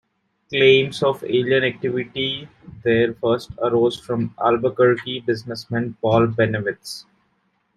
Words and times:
Claims 0.49 1.03
of 1.03 1.23
alien 1.23 1.63
activity 1.63 2.49
there 2.83 3.13
first 3.13 3.51
arose 3.61 3.99
from 3.99 4.33
Albuquerque 4.43 5.19
businessman 5.19 5.95
Paul 6.01 6.25
Bennewitz. 6.25 7.05